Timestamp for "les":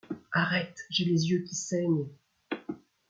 1.05-1.29